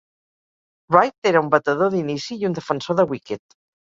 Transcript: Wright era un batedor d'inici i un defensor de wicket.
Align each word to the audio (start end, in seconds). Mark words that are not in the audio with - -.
Wright 0.95 1.29
era 1.33 1.43
un 1.43 1.51
batedor 1.55 1.93
d'inici 1.95 2.37
i 2.39 2.49
un 2.49 2.57
defensor 2.61 2.97
de 3.01 3.09
wicket. 3.15 3.57